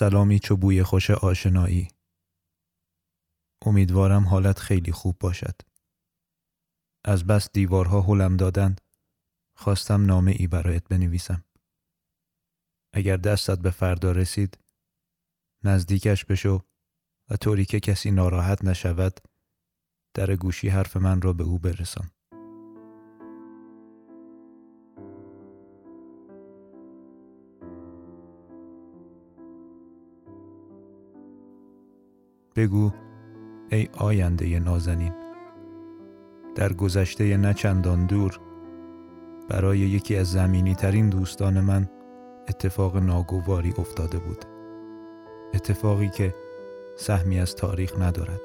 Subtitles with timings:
[0.00, 1.88] سلامی چو بوی خوش آشنایی.
[3.66, 5.60] امیدوارم حالت خیلی خوب باشد.
[7.04, 8.80] از بس دیوارها هلم دادند
[9.56, 11.44] خواستم نامه ای برایت بنویسم.
[12.94, 14.58] اگر دستت به فردا رسید
[15.64, 16.62] نزدیکش بشو
[17.30, 19.20] و طوری که کسی ناراحت نشود
[20.14, 22.10] در گوشی حرف من را به او برسان.
[32.56, 32.92] بگو
[33.70, 35.12] ای آینده نازنین
[36.54, 38.40] در گذشته نچندان دور
[39.48, 41.88] برای یکی از زمینی ترین دوستان من
[42.48, 44.44] اتفاق ناگواری افتاده بود.
[45.54, 46.34] اتفاقی که
[46.96, 48.40] سهمی از تاریخ ندارد.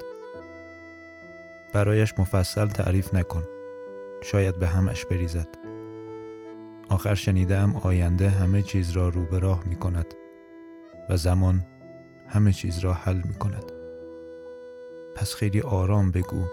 [1.73, 3.43] برایش مفصل تعریف نکن.
[4.23, 5.47] شاید به همش بریزد.
[6.89, 10.13] آخر شنیدم آینده همه چیز را رو به راه می کند
[11.09, 11.65] و زمان
[12.27, 13.74] همه چیز را حل می کند
[15.15, 16.45] پس خیلی آرام بگو.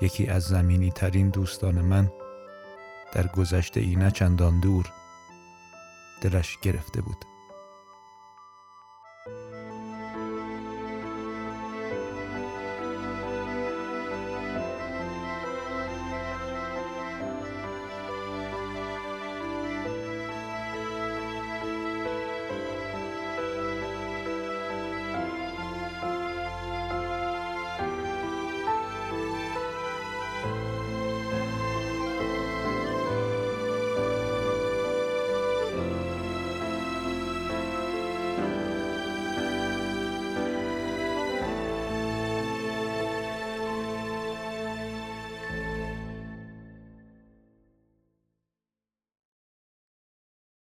[0.00, 2.12] یکی از زمینی ترین دوستان من
[3.12, 4.92] در گذشته ای نه چندان دور
[6.20, 7.29] دلش گرفته بود.